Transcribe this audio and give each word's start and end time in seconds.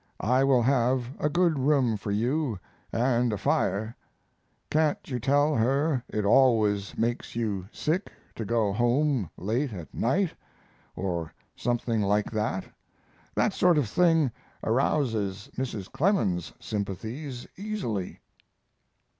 I 0.19 0.43
will 0.43 0.63
have 0.63 1.09
a 1.19 1.29
good 1.29 1.59
room 1.59 1.95
for 1.95 2.09
you 2.09 2.57
and 2.91 3.31
a 3.31 3.37
fire. 3.37 3.95
Can't 4.71 4.97
you 5.07 5.19
tell 5.19 5.53
her 5.57 6.03
it 6.09 6.25
always 6.25 6.97
makes 6.97 7.35
you 7.35 7.67
sick 7.71 8.11
to 8.33 8.43
go 8.43 8.73
home 8.73 9.29
late 9.37 9.73
at 9.73 9.93
night 9.93 10.33
or 10.95 11.31
something 11.55 12.01
like 12.01 12.31
that? 12.31 12.63
That 13.35 13.53
sort 13.53 13.77
of 13.77 13.87
thing 13.87 14.31
arouses 14.63 15.51
Mrs. 15.55 15.91
Clemens's 15.91 16.51
sympathies 16.59 17.45
easily. 17.55 18.21